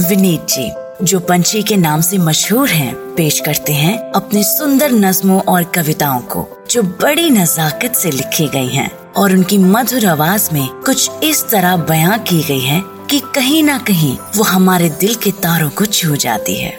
[0.00, 0.70] विनीत जी
[1.04, 6.20] जो पंछी के नाम से मशहूर हैं, पेश करते हैं अपने सुंदर नज्मों और कविताओं
[6.20, 11.44] को जो बड़ी नजाकत से लिखी गई हैं और उनकी मधुर आवाज़ में कुछ इस
[11.50, 15.86] तरह बयां की गई है कि कहीं ना कहीं वो हमारे दिल के तारों को
[15.86, 16.72] छू जाती है।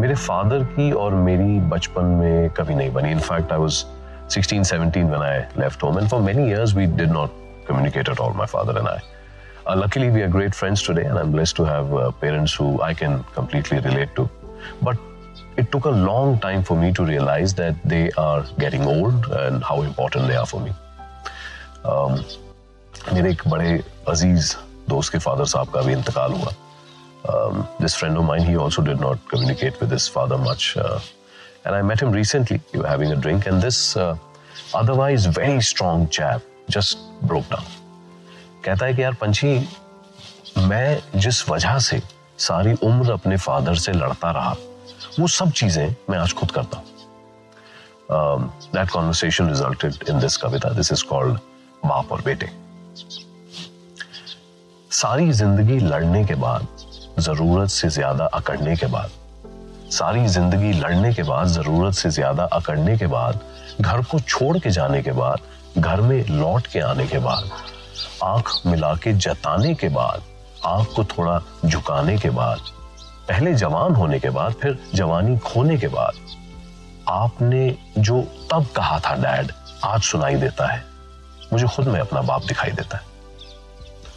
[0.00, 3.84] मेरे फादर की और मेरी बचपन में कभी नहीं बनी। In fact I was
[4.29, 7.31] 16 17 when I left home and for many years we did not
[7.65, 9.01] communicate at all my father and I
[9.67, 12.81] uh, luckily we are great friends today and I'm blessed to have uh, parents who
[12.81, 14.29] I can completely relate to
[14.81, 14.97] but
[15.57, 19.63] it took a long time for me to realize that they are getting old and
[19.63, 20.73] how important they are for me
[21.83, 22.23] um,
[23.13, 23.71] मेरे एक बड़े
[24.09, 24.55] अजीज
[24.89, 26.53] दोस्त के father साहब का भी इंतकाल हुआ
[27.27, 30.77] um, this friend of mine, he also did not communicate with his father much.
[30.77, 30.99] Uh,
[31.64, 32.60] and I met him recently.
[32.72, 34.16] We were having a drink, and this uh,
[34.74, 37.66] otherwise very strong chap just broke down.
[38.64, 39.52] कहता है कि यार पंछी
[40.68, 42.00] मैं जिस वजह से
[42.38, 44.54] सारी उम्र अपने फादर से लड़ता रहा
[45.18, 46.88] वो सब चीज़ें मैं आज खुद करता हूँ
[48.74, 51.38] that conversation resulted in this Kavita this is called
[51.84, 52.50] बाप और बेटे
[55.00, 56.66] सारी ज़िंदगी लड़ने के बाद
[57.18, 59.19] ज़रूरत से ज़्यादा अकड़ने के बाद
[59.90, 63.40] सारी ज़िंदगी लड़ने के बाद, ज़रूरत से ज़्यादा अकड़ने के बाद,
[63.80, 65.38] घर को छोड़ के जाने के बाद,
[65.78, 67.50] घर में लौट के आने के बाद,
[68.24, 70.22] आँख मिला के जताने के बाद,
[70.64, 72.58] आँख को थोड़ा झुकाने के बाद,
[73.28, 76.14] पहले जवान होने के बाद, फिर जवानी खोने के बाद।
[77.08, 79.52] आपने जो तब कहा था, डैड,
[79.84, 80.84] आज सुनाई देता है।
[81.52, 83.02] मुझे खुद में अपना बाप दिखाई देता है।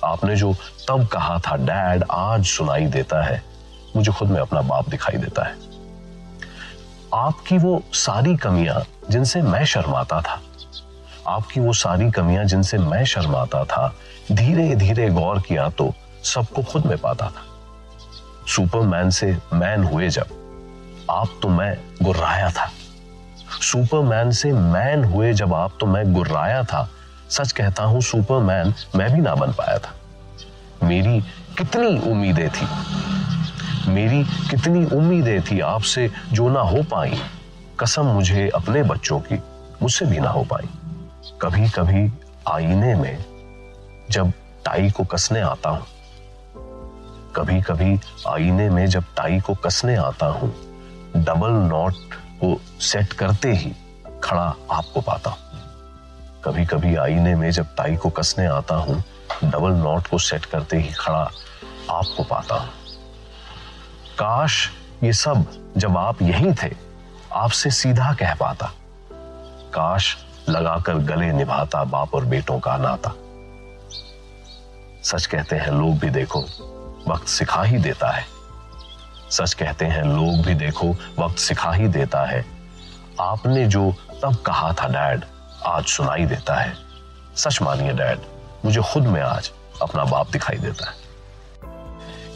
[0.03, 0.53] आपने जो
[0.87, 3.52] तब कहा था, डैड, आज सुनाई देता है।
[3.95, 5.55] मुझे खुद में अपना बाप दिखाई देता है।
[7.13, 10.41] आपकी वो सारी कमियाँ जिनसे मैं शर्माता था,
[11.27, 13.93] आपकी वो सारी कमियाँ जिनसे मैं शर्माता था
[14.31, 17.43] धीरे धीरे गौर किया तो सबको खुद में पाता था।
[18.47, 20.27] सुपरमैन से मैन हुए जब,
[21.11, 22.69] आप तो मैं गुर्राया था।
[23.61, 26.87] सुपरमैन से मैन हुए जब आप तो मैं गुर्राया था।
[27.29, 29.93] सच कहता हूँ, सुपरमैन मैं भी ना बन पाया था।
[30.83, 31.19] मेरी
[31.57, 32.67] कितनी उम्मीदें थी।
[33.93, 37.19] मेरी कितनी उम्मीदें थी आपसे जो ना हो पाई।
[37.79, 39.35] कसम मुझे अपने बच्चों की,
[39.81, 40.69] मुझसे भी ना हो पाई।
[41.41, 42.11] कभी कभी
[42.47, 43.17] आईने में
[44.11, 44.31] जब
[44.65, 45.85] टाई को कसने आता हूँ
[47.35, 50.49] कभी कभी आईने में जब टाई को कसने आता हूँ,
[51.15, 53.73] डबल नॉट को सेट करते ही
[54.23, 55.39] खड़ा आपको पाता हूँ।
[56.43, 59.03] कभी कभी आईने में जब टाई को कसने आता हूँ,
[59.43, 61.29] डबल नॉट को सेट करते ही खड़ा
[61.89, 62.82] आपको पाता हूँ।
[64.23, 64.69] काश
[65.03, 65.45] ये सब
[65.77, 66.75] जब आप यही थे,
[67.33, 68.71] आपसे सीधा कह पाता।
[69.73, 70.17] काश
[70.49, 73.09] लगाकर गले निभाता बाप और बेटों का नाता।
[75.03, 76.39] सच कहते हैं, लोग भी देखो,
[77.07, 78.25] वक्त सिखा ही देता है।
[79.31, 82.45] सच कहते हैं, लोग भी देखो, वक्त सिखा ही देता है।
[83.21, 85.25] आपने जो तब कहा था, डैड,
[85.65, 86.73] आज सुनाई देता है।
[87.35, 88.19] सच मानिए, डैड,
[88.65, 89.51] मुझे खुद में आज
[89.81, 91.02] अपना बाप दिखाई देता है।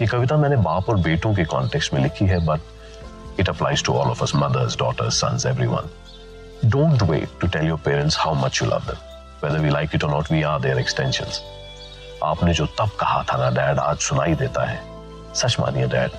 [0.01, 3.93] ये कविता मैंने बाप और बेटों के कॉन्टेक्स्ट में लिखी है but it applies to
[3.93, 5.89] all of us mothers daughters sons everyone
[6.65, 9.05] don't wait to tell your parents how much you love them
[9.41, 11.35] whether we like it or not, we are their extensions.
[12.23, 14.79] आपने जो तब कहा था ना dad आज सुनाई देता है।
[15.35, 16.11] सच मानिए डैड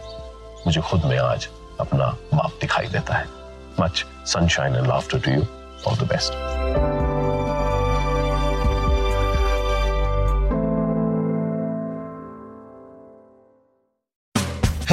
[0.67, 1.49] मुझे खुद में आज
[1.81, 3.27] अपना बाप दिखाई देता है।
[3.81, 5.43] Much sunshine and laughter to you
[5.87, 6.33] all the best